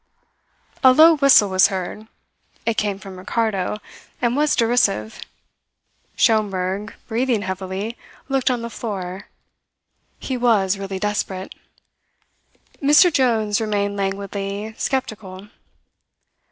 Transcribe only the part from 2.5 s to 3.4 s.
It came from